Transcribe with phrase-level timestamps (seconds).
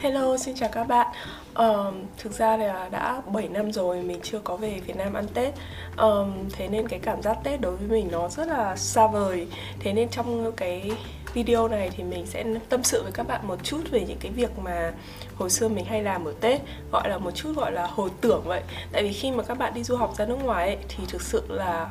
[0.00, 1.06] Hello, xin chào các bạn.
[1.54, 5.26] Um, Thực ra là đã 7 năm rồi mình chưa có về Việt Nam ăn
[5.34, 5.54] Tết.
[5.96, 9.46] Um, Thế nên cái cảm giác Tết đối với mình nó rất là xa vời.
[9.80, 10.92] Thế nên trong cái
[11.34, 14.32] video này thì mình sẽ tâm sự với các bạn một chút về những cái
[14.32, 14.92] việc mà
[15.36, 16.60] hồi xưa mình hay làm ở Tết
[16.92, 18.62] Gọi là một chút gọi là hồi tưởng vậy.
[18.92, 21.22] Tại vì khi mà các bạn đi du học ra nước ngoài ấy, thì thực
[21.22, 21.90] sự là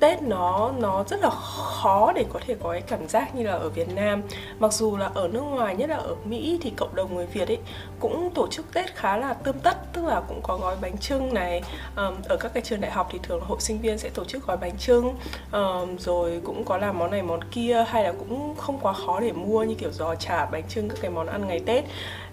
[0.00, 3.52] Tết nó nó rất là khó để có thể có cái cảm giác như là
[3.52, 4.22] ở Việt Nam.
[4.58, 7.48] Mặc dù là ở nước ngoài nhất là ở Mỹ thì cộng đồng người Việt
[7.48, 7.58] ấy
[8.00, 11.34] cũng tổ chức Tết khá là tươm tất tức là cũng có gói bánh trưng
[11.34, 11.62] này.
[11.96, 14.46] Um, ở các cái trường đại học thì thường hội sinh viên sẽ tổ chức
[14.46, 15.14] gói bánh trưng
[15.52, 19.20] um, rồi cũng có làm món này món kia hay là cũng không quá khó
[19.20, 21.84] để mua như kiểu giò chả bánh trưng các cái món ăn ngày Tết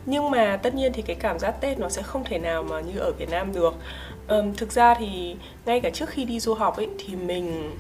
[0.08, 2.82] nhưng mà tất nhiên thì cái cảm giác Tết nó sẽ không thể nào mà
[2.82, 3.76] như ở Việt Nam được.
[4.28, 5.36] Um, thực ra thì
[5.66, 7.76] ngay cả trước khi đi du học ấy thì mình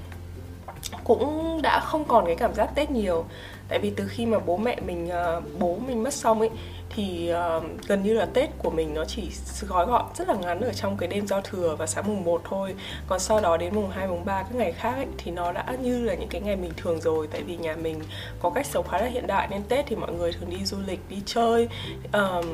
[1.03, 3.26] cũng đã không còn cái cảm giác Tết nhiều.
[3.67, 6.50] Tại vì từ khi mà bố mẹ mình uh, bố mình mất xong ấy
[6.89, 9.31] thì uh, gần như là Tết của mình nó chỉ
[9.67, 12.41] gói gọn rất là ngắn ở trong cái đêm giao thừa và sáng mùng 1
[12.49, 12.75] thôi.
[13.07, 15.65] Còn sau đó đến mùng 2, mùng 3 các ngày khác ấy, thì nó đã
[15.81, 17.99] như là những cái ngày bình thường rồi tại vì nhà mình
[18.39, 19.47] có cách sống khá là hiện đại.
[19.52, 21.67] Nên Tết thì mọi người thường đi du lịch đi chơi
[22.13, 22.45] um,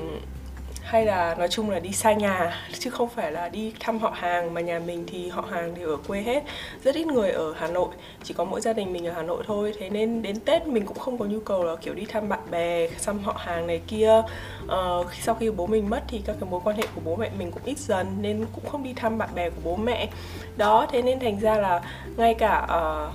[0.83, 4.09] hay là nói chung là đi xa nhà chứ không phải là đi thăm họ
[4.09, 6.43] hàng mà nhà mình thì họ hàng đều ở quê hết.
[6.83, 7.87] Rất ít người ở Hà Nội
[8.23, 9.73] chỉ có mỗi gia đình mình ở Hà Nội thôi.
[9.79, 12.39] Thế nên đến Tết mình cũng không có nhu cầu là kiểu đi thăm bạn
[12.51, 14.21] bè thăm họ hàng này kia.
[14.67, 17.29] Ờ, sau khi bố mình mất thì các cái mối quan hệ của bố mẹ
[17.39, 20.09] mình cũng ít dần nên cũng không đi thăm bạn bè của bố mẹ.
[20.57, 21.81] Đó thế nên thành ra là
[22.17, 23.13] ngay cả uh,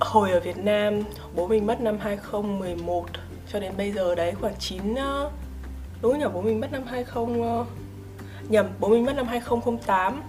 [0.00, 1.02] hồi ở Việt Nam
[1.34, 3.06] bố mình mất năm 2011
[3.52, 5.30] cho đến bây giờ đấy khoảng 9 uh, ờ,
[6.02, 7.64] đúng nhỉ bố mình mất năm 20 ờ,
[8.48, 10.22] nhầm bố mình mất năm 2008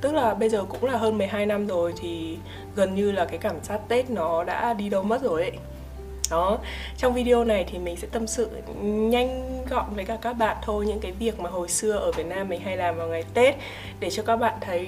[0.00, 2.38] tức là bây giờ cũng là hơn 12 năm rồi thì
[2.76, 5.52] gần như là cái cảm giác Tết nó đã đi đâu mất rồi ấy.
[6.30, 6.58] Đó
[6.96, 8.50] trong video này thì mình sẽ tâm sự
[8.82, 12.26] nhanh gọn với cả các bạn thôi những cái việc mà hồi xưa ở Việt
[12.26, 13.54] Nam mình hay làm vào ngày Tết
[14.00, 14.86] để cho các bạn thấy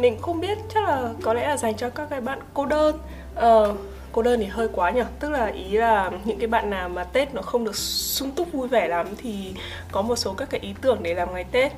[0.00, 2.98] mình không biết chắc là có lẽ là dành cho các cái bạn cô đơn.
[3.38, 3.76] Uh,
[4.16, 5.02] cô đơn thì hơi quá nhỉ?
[5.20, 8.52] Tức là ý là những cái bạn nào mà tết nó không được sung túc
[8.52, 9.54] vui vẻ lắm thì
[9.92, 11.72] có một số các cái ý tưởng để làm ngày tết.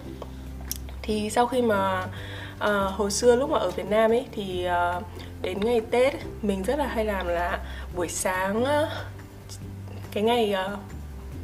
[1.03, 2.07] Thì sau khi mà
[2.59, 5.01] à, hồi xưa lúc mà ở việt nam ấy thì à,
[5.43, 7.59] đến ngày tết mình rất là hay làm là
[7.97, 8.89] buổi sáng ờ,
[10.13, 10.69] cái ngày à,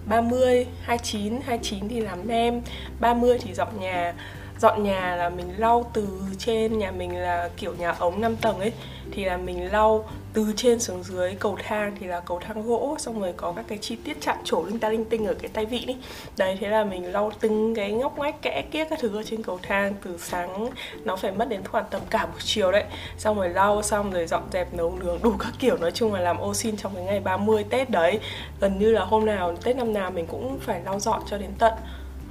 [0.06, 2.60] 30, 29, 29 thì làm nem
[3.00, 4.14] 30 thì dọn nhà
[4.64, 6.08] dọn nhà là mình lau từ
[6.38, 8.72] trên nhà mình là kiểu nhà ống 5 tầng ấy
[9.10, 12.96] thì là mình lau từ trên xuống dưới cầu thang thì là cầu thang gỗ
[12.98, 15.48] xong rồi có các cái chi tiết chạm trổ linh ta linh tinh ở cái
[15.54, 15.96] tay vịn ấy
[16.36, 19.42] đấy thế là mình lau từng cái ngóc ngách kẽ kia các thứ ở trên
[19.42, 20.70] cầu thang từ sáng
[21.04, 22.84] nó phải mất đến khoảng tầm cả buổi chiều đấy.
[23.18, 26.20] Xong rồi lau xong rồi dọn dẹp nấu nướng đủ các kiểu nói chung là
[26.20, 28.18] làm ô xin trong cái ngày 30 Tết đấy.
[28.60, 31.50] Gần như là hôm nào Tết năm nào mình cũng phải lau dọn cho đến
[31.58, 31.72] tận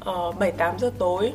[0.09, 1.33] uh, tám giờ tối.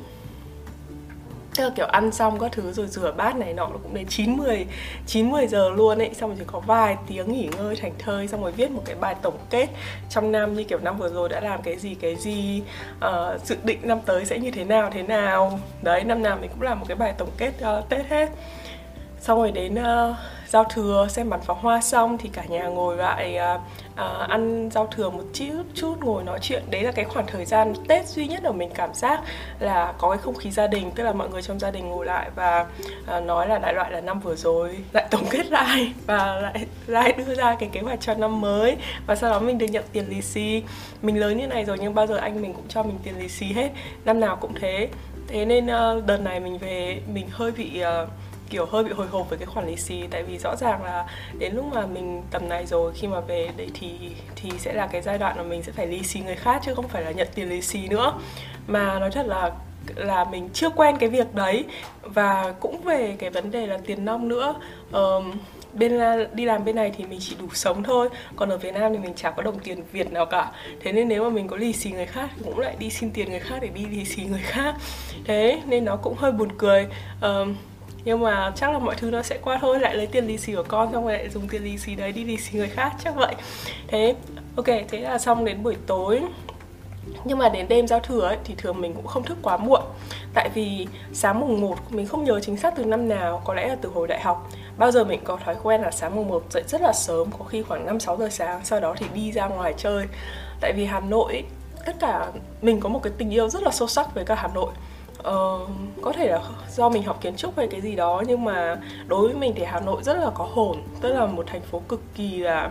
[1.59, 4.07] Tức là kiểu ăn xong các thứ rồi rửa bát này nọ nó cũng đến
[4.09, 4.67] 9 10
[5.07, 8.29] 9 10 giờ luôn ấy, xong rồi chỉ có vài tiếng nghỉ ngơi thành thơi
[8.29, 9.67] xong rồi viết một cái bài tổng kết
[10.11, 12.63] trong năm như kiểu năm vừa rồi đã làm cái gì cái gì
[13.07, 15.61] uh, dự định năm tới sẽ như thế nào thế nào.
[15.83, 18.29] Đấy, năm nào mình cũng làm một cái bài tổng kết ờ, uh, Tết hết.
[19.21, 20.17] Xong rồi đến uh,
[20.49, 23.61] giao thừa xem bắn pháo hoa xong thì cả nhà ngồi lại uh,
[23.93, 26.63] uh, ăn giao thừa một chút chút ngồi nói chuyện.
[26.71, 29.21] Đấy là cái khoảng thời gian tết duy nhất mà mình cảm giác
[29.61, 32.07] là có cái không khí gia đình tức là mọi người trong gia đình ngồi
[32.07, 32.67] lại và
[33.17, 36.67] uh, nói là đại loại là năm vừa rồi lại tổng kết lại và lại
[36.87, 38.77] lại đưa ra cái kế hoạch cho năm mới.
[39.07, 40.63] Và sau đó mình được nhận tiền lì xì.
[41.03, 43.29] Mình lớn như này rồi nhưng bao giờ anh mình cũng cho mình tiền lì
[43.29, 43.71] xì hết
[44.05, 44.89] năm nào cũng thế.
[45.29, 48.09] Thế nên uh, đợt này mình về mình hơi bị uh,
[48.51, 50.03] kiểu hơi bị hồi hộp với cái khoản lì xì.
[50.11, 51.07] Tại vì rõ ràng là
[51.39, 53.91] đến lúc mà mình tầm này rồi khi mà về đấy thì
[54.37, 56.75] thì sẽ là cái giai đoạn mà mình sẽ phải lì xì người khác chứ
[56.75, 58.15] không phải là nhận tiền lì xì nữa.
[58.67, 59.51] Mà nói thật là
[59.97, 61.65] là mình chưa quen cái việc đấy.
[62.03, 64.55] Và cũng về cái vấn đề là tiền nong nữa.
[64.93, 65.33] Um,
[65.73, 65.99] bên
[66.33, 68.09] đi làm bên này thì mình chỉ đủ sống thôi.
[68.37, 70.53] Còn ở Việt Nam thì mình chả có đồng tiền Việt nào cả.
[70.81, 73.11] Thế nên nếu mà mình có lì xì người khác thì cũng lại đi xin
[73.11, 74.75] tiền người khác để đi lì xì người khác.
[75.25, 76.87] Thế nên nó cũng hơi buồn cười.
[77.23, 77.55] Um,
[78.09, 80.55] nhưng mà chắc là mọi thứ nó sẽ qua thôi lại lấy tiền lì xì
[80.55, 82.93] của con xong rồi lại dùng tiền lì xì đấy đi lì xì người khác
[83.05, 83.35] chắc vậy.
[83.89, 84.15] Thế
[84.57, 86.21] ok thế là xong đến buổi tối.
[87.25, 89.83] Nhưng mà đến đêm giao thừa ấy, thì thường mình cũng không thức quá muộn.
[90.35, 93.69] Tại vì sáng mùng 1 mình không nhớ chính xác từ năm nào Có lẽ
[93.69, 94.51] là từ hồi đại học.
[94.77, 97.45] Bao giờ mình có thói quen là sáng mùng 1 dậy rất là sớm Có
[97.45, 100.07] khi khoảng 5-6 giờ sáng Sau đó thì đi ra ngoài chơi.
[100.61, 101.45] Tại vì Hà Nội ấy,
[101.87, 102.27] tất cả
[102.63, 104.71] mình có một cái tình yêu rất là sâu sắc với cả Hà Nội
[105.19, 105.69] uh,
[106.03, 109.29] có thể là do mình học kiến trúc hay cái gì đó nhưng mà đối
[109.29, 112.01] với mình thì Hà Nội rất là có hồn tức là một thành phố cực
[112.15, 112.71] kỳ là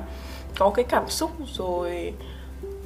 [0.57, 2.13] có cái cảm xúc rồi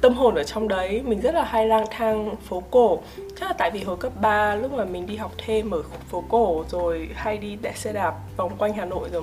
[0.00, 1.02] tâm hồn ở trong đấy.
[1.04, 3.02] Mình rất là hay lang thang phố cổ.
[3.40, 6.24] Chắc là tại vì hồi cấp 3 lúc mà mình đi học thêm ở phố
[6.28, 9.22] cổ rồi hay đi đạp xe đạp vòng quanh Hà Nội rồi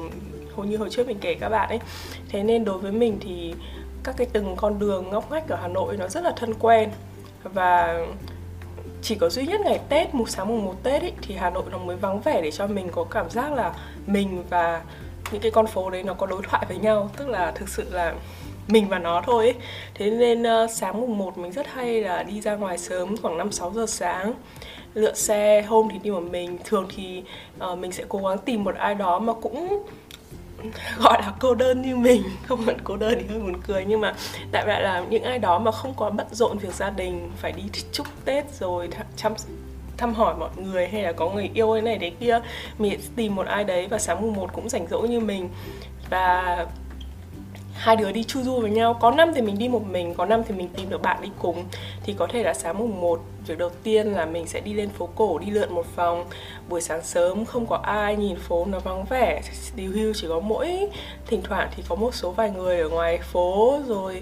[0.56, 1.80] hầu như hồi trước mình kể các bạn ấy.
[2.30, 3.54] Thế nên đối với mình thì
[4.04, 6.90] các cái từng con đường ngóc ngách ở Hà Nội nó rất là thân quen.
[7.44, 8.00] Và
[9.02, 11.64] chỉ có duy nhất ngày Tết, mùng sáng mùng 1 Tết ý, thì Hà Nội
[11.72, 13.74] nó mới vắng vẻ để cho mình có cảm giác là
[14.08, 14.82] mình và
[15.32, 17.86] những cái con phố đấy nó có đối thoại với nhau tức là thực sự
[17.92, 18.14] là
[18.68, 19.56] mình và nó thôi ấy.
[19.94, 23.38] Thế nên uh, sáng mùng 1 mình rất hay là đi ra ngoài sớm khoảng
[23.38, 24.34] 5 6 giờ sáng
[24.94, 27.24] lựa xe hôm thì đi một mình thường thì
[27.72, 29.84] uh, mình sẽ cố gắng tìm một ai đó mà cũng
[31.00, 33.86] gọi là cô đơn như mình, không hẳn cô đơn thì hơi buồn cười.
[33.86, 34.14] Nhưng mà
[34.52, 37.52] đại loại là những ai đó mà không quá bận rộn việc gia đình, phải
[37.52, 39.34] đi chúc tết rồi chăm,
[39.98, 42.42] thăm hỏi mọi người hay là có người yêu cái này đấy kia,
[42.78, 45.50] mình tìm một ai đấy và sáng mùng 1 cũng rảnh rỗi như mình.
[46.10, 46.66] Và
[47.80, 48.94] hai đứa đi chu du với nhau.
[48.94, 51.30] Có năm thì mình đi một mình, có năm thì mình tìm được bạn đi
[51.40, 51.66] cùng.
[52.04, 54.90] Thì có thể là sáng mùng 1 việc đầu tiên là mình sẽ đi lên
[54.90, 56.26] phố cổ, đi lượn một vòng.
[56.70, 59.42] Buổi sáng sớm không có ai, nhìn phố nó vắng vẻ.
[59.76, 60.90] Điều hưu chỉ có mỗi,
[61.28, 63.80] thỉnh thoảng thì có một số vài người ở ngoài phố.
[63.88, 64.22] Rồi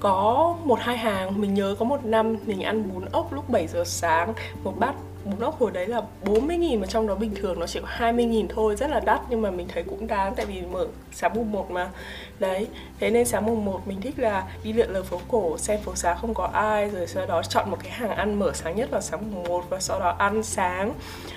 [0.00, 3.66] có một hai hàng, mình nhớ có một năm mình ăn bún ốc lúc 7
[3.66, 4.32] giờ sáng,
[4.64, 4.94] một bát
[5.24, 7.86] bún ốc hồi đấy là 40 nghìn mà trong đó bình thường nó chỉ có
[7.90, 10.86] 20 nghìn thôi rất là đắt nhưng mà mình thấy cũng đáng tại vì mở
[11.12, 11.90] sáng mùng 1 mà.
[12.38, 12.66] Đấy
[13.00, 15.94] thế nên sáng mùng 1 mình thích là đi lượn lờ phố cổ xem phố
[15.94, 18.90] xá không có ai rồi sau đó chọn một cái hàng ăn mở sáng nhất
[18.90, 20.94] vào sáng mùng 1 và sau đó ăn sáng.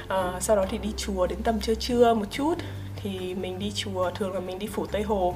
[0.07, 2.55] À, sau đó thì đi chùa đến tầm trưa trưa một chút
[2.95, 5.35] thì mình đi chùa thường là mình đi phủ tây hồ.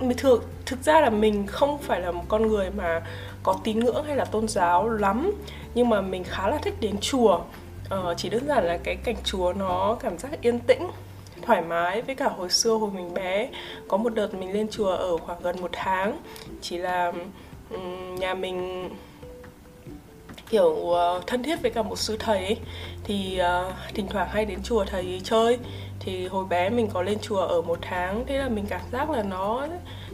[0.00, 3.02] Mình thường thực ra là mình không phải là một con người mà
[3.42, 5.32] có tín ngưỡng hay là tôn giáo lắm
[5.74, 7.40] nhưng mà mình khá là thích đến chùa
[7.88, 10.88] ờ, chỉ đơn giản là cái cảnh chùa nó cảm giác yên tĩnh
[11.42, 13.48] thoải mái với cả hồi xưa hồi mình bé.
[13.88, 16.18] Có một đợt mình lên chùa ở khoảng gần một tháng
[16.60, 17.12] chỉ là
[17.70, 18.88] um, nhà mình
[20.50, 22.56] kiểu uh, thân thiết với cả một sư thầy ấy,
[23.04, 25.58] thì uh, thỉnh thoảng hay đến chùa thầy chơi.
[26.00, 29.10] Thì hồi bé mình có lên chùa ở một tháng thế là mình cảm giác
[29.10, 29.66] là nó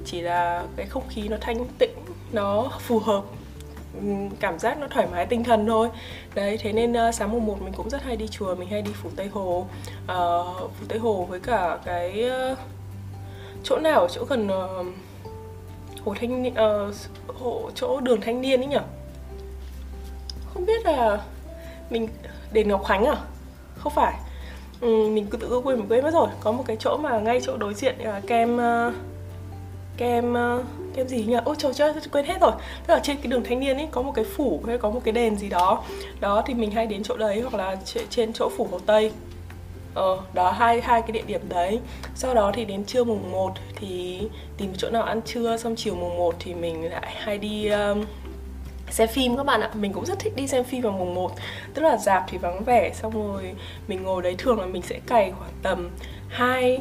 [0.04, 1.94] chỉ là cái không khí nó thanh tịnh
[2.32, 3.22] nó phù hợp
[4.40, 5.88] cảm giác nó thoải mái tinh thần thôi.
[6.34, 8.82] Đấy thế nên uh, sáng mùng 1 mình cũng rất hay đi chùa mình hay
[8.82, 9.66] đi phủ tây hồ.
[10.04, 12.58] Uh, phủ tây hồ với cả cái uh,
[13.64, 14.86] chỗ nào ở chỗ gần uh,
[16.04, 16.94] hồ thanh uh,
[17.40, 18.78] hồ chỗ đường thanh niên ấy nhỉ?
[20.54, 21.20] Không biết là
[21.90, 22.08] mình
[22.52, 23.16] đền ngọc khánh à?
[23.78, 24.14] Không phải.
[24.80, 26.28] Ừ, mình cứ tự quên mình quên mất rồi.
[26.40, 28.94] Có một cái chỗ mà ngay chỗ đối diện là kem uh,
[29.96, 31.36] kem uh, cái gì nhỉ?
[31.44, 32.52] Ôi trời trời quên hết rồi.
[32.86, 35.00] Tức là trên cái đường thanh niên ấy có một cái phủ hay có một
[35.04, 35.84] cái đền gì đó.
[36.20, 37.76] Đó thì mình hay đến chỗ đấy hoặc là
[38.10, 39.12] trên chỗ phủ hồ tây.
[39.94, 41.80] Ờ đó hai hai cái địa điểm đấy.
[42.14, 44.20] Sau đó thì đến trưa mùng 1 thì
[44.56, 48.04] tìm chỗ nào ăn trưa xong chiều mùng 1 thì mình lại hay đi um,
[48.90, 49.70] xem phim các bạn ạ.
[49.74, 51.32] Mình cũng rất thích đi xem phim vào mùng 1
[51.74, 53.52] tức là dạp thì vắng vẻ xong rồi
[53.88, 55.90] mình ngồi đấy thường là mình sẽ cày khoảng tầm
[56.28, 56.80] hai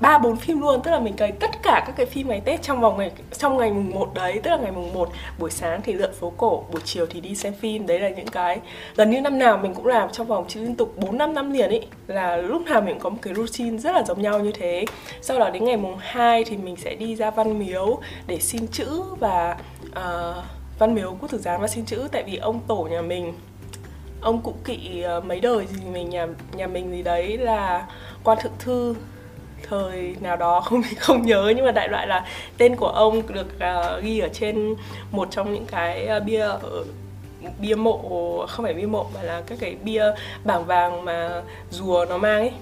[0.00, 0.80] ba bốn phim luôn.
[0.82, 3.56] Tức là mình cày tất cả các cái phim ngày tết trong vòng ngày trong
[3.56, 4.40] ngày mùng 1 đấy.
[4.42, 5.08] Tức là ngày mùng 1
[5.38, 7.86] buổi sáng thì lượn phố cổ buổi chiều thì đi xem phim.
[7.86, 8.60] Đấy là những cái
[8.96, 11.70] gần như năm nào mình cũng làm trong vòng liên tục 4 năm năm liền
[11.70, 11.80] ý.
[12.06, 14.84] Là lúc nào mình cũng có một cái routine rất là giống nhau như thế.
[15.20, 18.68] Sau đó đến ngày mùng 2 thì mình sẽ đi ra văn miếu để xin
[18.68, 19.56] chữ và
[19.88, 20.44] uh,
[20.78, 22.08] văn miếu quốc tử giám và xin chữ.
[22.12, 23.32] Tại vì ông tổ nhà mình
[24.20, 26.26] ông cụ kỵ ờ, mấy đời gì mình nhà
[26.56, 27.86] nhà mình gì đấy là
[28.24, 28.94] quan thượng thư
[29.68, 32.26] thời nào đó không không nhớ nhưng mà đại loại là
[32.58, 34.74] tên của ông được uh, ghi ở trên
[35.10, 36.84] một trong những cái uh, bia ở
[37.60, 38.00] bia mộ
[38.48, 40.04] không phải bia mộ mà là các cái bia
[40.44, 42.52] bảng vàng mà rùa nó mang ấy.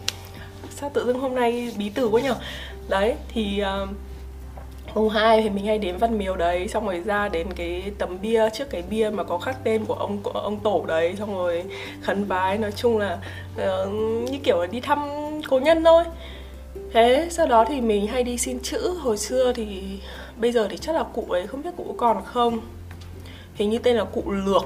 [0.71, 2.35] Sao tự dưng hôm nay bí tử quá nhở?
[2.89, 3.89] Đấy thì uh,
[4.95, 8.19] mùng 2 thì mình hay đến văn miếu đấy xong rồi ra đến cái tấm
[8.23, 11.37] bia trước cái bia mà có khắc tên của ông của ông tổ đấy xong
[11.37, 11.65] rồi
[12.03, 13.19] khấn bái nói chung là
[13.57, 13.93] uh,
[14.31, 15.09] như kiểu là đi thăm
[15.49, 16.05] cố nhân thôi
[16.93, 18.99] thế sau đó thì mình hay đi xin chữ.
[19.01, 19.99] Hồi xưa thì
[20.37, 22.61] bây giờ thì chắc là cụ ấy không biết cụ còn không.
[23.55, 24.65] Hình như tên là cụ lược.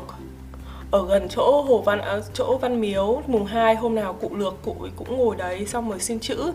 [0.90, 4.54] Ở gần chỗ hồ văn à, chỗ văn miếu mùng 2 hôm nào cụ lược
[4.62, 6.52] cụ ấy cũng ngồi đấy xong rồi xin chữ.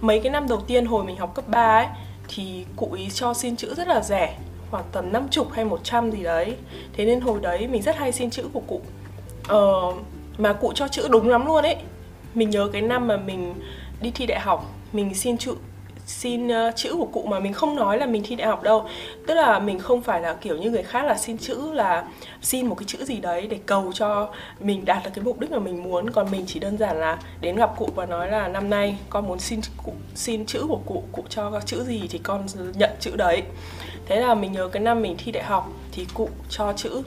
[0.00, 1.86] Mấy cái năm đầu tiên hồi mình học cấp 3 ấy
[2.28, 4.38] thì cụ ý cho xin chữ rất là rẻ
[4.70, 6.56] khoảng tầm 50 hay 100 gì đấy.
[6.92, 8.80] Thế nên hồi đấy mình rất hay xin chữ của cụ.
[9.48, 9.92] Ờ,
[10.38, 11.76] mà cụ cho chữ đúng lắm luôn ấy.
[12.34, 13.54] Mình nhớ cái năm mà mình
[14.00, 15.54] đi thi đại học mình xin chữ
[16.06, 18.88] xin uh, chữ của cụ mà mình không nói là mình thi đại học đâu.
[19.26, 22.04] Tức là mình không phải là kiểu như người khác là xin chữ là
[22.42, 24.28] xin một cái chữ gì đấy để cầu cho
[24.60, 26.10] mình đạt được cái mục đích mà mình muốn.
[26.10, 29.26] Còn mình chỉ đơn giản là đến gặp cụ và nói là năm nay con
[29.28, 33.16] muốn xin cụ xin chữ của cụ cụ cho chữ gì thì con nhận chữ
[33.16, 33.42] đấy.
[34.06, 37.04] Thế là mình nhớ cái năm mình thi đại học thì cụ cho chữ uh,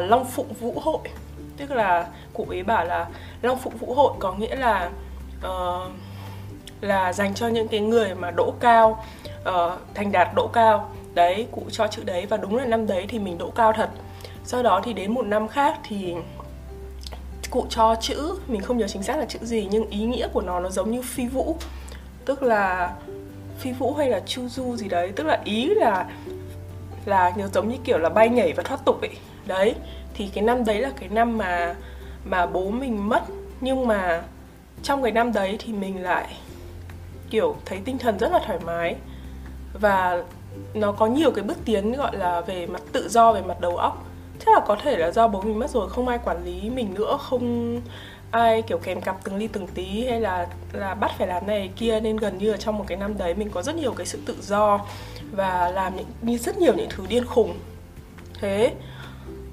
[0.00, 1.08] long phụng vũ hội.
[1.56, 3.06] Tức là cụ ấy bảo là
[3.42, 4.90] long phụng vũ hội có nghĩa là
[5.46, 5.92] uh,
[6.84, 9.04] là dành cho những cái người mà đỗ cao
[9.48, 10.90] uh, thành đạt đỗ cao.
[11.14, 13.90] Đấy cụ cho chữ đấy và đúng là năm đấy thì mình đỗ cao thật.
[14.44, 16.14] Sau đó thì đến một năm khác thì
[17.50, 20.40] cụ cho chữ mình không nhớ chính xác là chữ gì nhưng ý nghĩa của
[20.40, 21.56] nó nó giống như phi vũ.
[22.24, 22.94] Tức là
[23.58, 26.06] phi vũ hay là chu du gì đấy tức là ý là
[27.04, 29.16] là nhớ giống như kiểu là bay nhảy và thoát tục ấy.
[29.46, 29.74] Đấy
[30.14, 31.74] thì cái năm đấy là cái năm mà
[32.24, 33.22] mà bố mình mất.
[33.60, 34.22] Nhưng mà
[34.82, 36.36] trong cái năm đấy thì mình lại
[37.34, 38.96] kiểu thấy tinh thần rất là thoải mái.
[39.80, 40.24] Và
[40.74, 43.76] nó có nhiều cái bước tiến gọi là về mặt tự do, về mặt đầu
[43.76, 44.06] óc.
[44.44, 46.94] Chắc là có thể là do bố mình mất rồi, không ai quản lý mình
[46.94, 47.80] nữa, không
[48.30, 51.70] ai kiểu kèm cặp từng ly từng tí hay là là bắt phải làm này
[51.76, 52.00] kia.
[52.00, 54.18] Nên gần như là trong một cái năm đấy mình có rất nhiều cái sự
[54.26, 54.80] tự do
[55.32, 57.54] và làm những, như rất nhiều những thứ điên khùng.
[58.40, 58.74] Thế,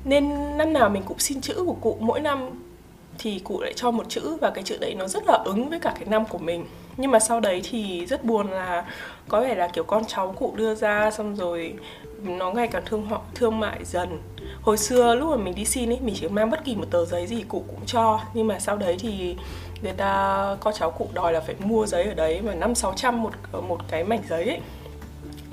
[0.03, 1.97] nên năm nào mình cũng xin chữ của cụ.
[2.00, 2.50] Mỗi năm
[3.19, 5.79] thì cụ lại cho một chữ và cái chữ đấy nó rất là ứng với
[5.79, 6.65] cả cái năm của mình
[6.98, 8.86] nhưng mà sau đấy thì rất buồn là
[9.27, 11.74] có vẻ là, kiểu, con cháu cụ đưa ra xong rồi
[12.24, 14.19] nó ngày càng thương họ, thương mại dần.
[14.62, 17.05] Hồi xưa lúc mà mình đi xin ấy, mình chỉ mang bất kỳ một tờ
[17.05, 18.19] giấy gì cụ cũng cho.
[18.33, 19.36] Nhưng mà sau đấy thì
[19.81, 22.93] người ta con cháu cụ đòi là phải mua giấy ở đấy mà năm sáu
[22.95, 23.31] trăm một
[23.67, 24.60] một cái mảnh giấy ấy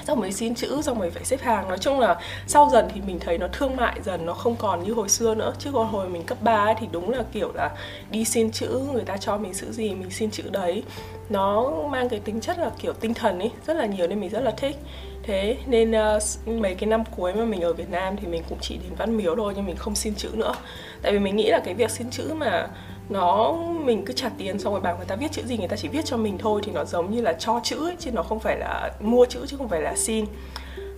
[0.09, 1.69] xong mới xin chữ xong mới phải xếp hàng.
[1.69, 4.85] Nói chung là sau dần thì mình thấy nó thương mại dần nó không còn
[4.85, 5.53] như hồi xưa nữa.
[5.59, 7.71] Chứ còn hồi mình cấp 3 ấy, thì đúng là kiểu là
[8.11, 10.83] đi xin chữ người ta cho mình chữ gì mình xin chữ đấy.
[11.31, 14.31] Nó mang cái tính chất là kiểu tinh thần ấy rất là nhiều nên mình
[14.31, 14.77] rất là thích.
[15.23, 18.59] Thế nên uh, mấy cái năm cuối mà mình ở Việt Nam thì mình cũng
[18.61, 20.55] chỉ đến văn miếu thôi nhưng mình không xin chữ nữa.
[21.03, 22.69] Tại vì mình nghĩ là cái việc xin chữ mà
[23.09, 25.77] nó mình cứ trả tiền xong rồi bảo người ta viết chữ gì người ta
[25.77, 28.23] chỉ viết cho mình thôi thì nó giống như là cho chữ ấy, chứ nó
[28.23, 30.27] không phải là mua chữ chứ không phải là xin.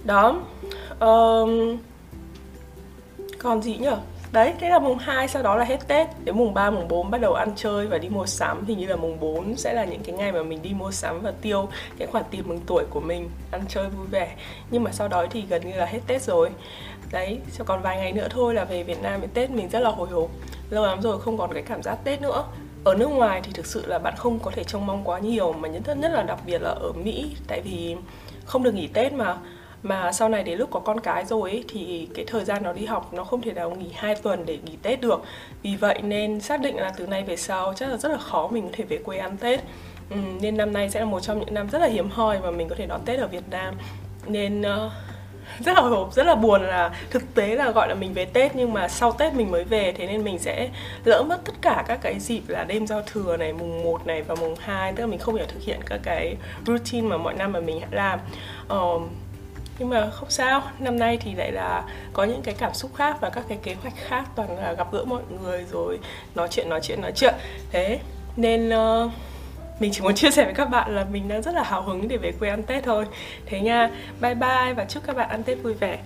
[0.04, 0.40] Đó.
[1.00, 1.76] Um,
[3.38, 3.98] còn gì nhở?
[4.32, 6.08] Đấy thế là mùng 2 sau đó là hết tết.
[6.24, 8.64] Đến mùng 3, mùng 4 bắt đầu ăn chơi và đi mua sắm.
[8.66, 11.22] Thì như là mùng 4 sẽ là những cái ngày mà mình đi mua sắm
[11.22, 11.68] và tiêu
[11.98, 14.34] cái khoản tiền mừng tuổi của mình ăn chơi vui vẻ.
[14.70, 16.50] Nhưng mà sau đó thì gần như là hết tết rồi.
[17.12, 19.80] Đấy cho còn vài ngày nữa thôi là về Việt Nam đến Tết mình rất
[19.80, 20.30] là hồi hộp.
[20.70, 22.44] Lâu lắm rồi không còn cái cảm giác Tết nữa.
[22.84, 25.52] Ở nước ngoài thì thực sự là bạn không có thể trông mong quá nhiều
[25.52, 27.36] mà nhất nhất là đặc biệt là ở Mỹ.
[27.46, 27.96] Tại vì
[28.44, 29.36] không được nghỉ Tết mà
[29.82, 32.72] mà sau này đến lúc có con cái rồi ấy, thì cái thời gian nó
[32.72, 35.22] đi học nó không thể nào nghỉ hai tuần để nghỉ Tết được.
[35.62, 38.48] Vì vậy nên xác định là từ nay về sau chắc là rất là khó
[38.48, 39.60] mình có thể về quê ăn Tết.
[40.10, 42.50] Ừ, nên năm nay sẽ là một trong những năm rất là hiếm hoi mà
[42.50, 43.74] mình có thể đón Tết ở Việt Nam.
[44.26, 44.92] Nên uh,
[45.64, 48.56] rất là hộp rất là buồn là thực tế là gọi là mình về Tết
[48.56, 50.68] nhưng mà sau Tết mình mới về thế nên mình sẽ
[51.04, 54.22] lỡ mất tất cả các cái dịp là đêm giao thừa này mùng 1 này
[54.22, 57.34] và mùng 2 tức là mình không thể thực hiện các cái routine mà mọi
[57.34, 58.18] năm mà mình làm.
[58.72, 59.02] Uh,
[59.80, 63.16] nhưng mà không sao năm nay thì lại là có những cái cảm xúc khác
[63.20, 65.98] và các cái kế hoạch khác toàn là gặp gỡ mọi người rồi
[66.34, 67.34] nói chuyện nói chuyện nói chuyện.
[67.70, 67.98] Thế
[68.36, 69.12] nên uh,
[69.80, 72.08] mình chỉ muốn chia sẻ với các bạn là mình đang rất là hào hứng
[72.08, 73.04] để về quê ăn Tết thôi.
[73.46, 75.98] Thế nha, bye bye và chúc các bạn ăn Tết vui vẻ.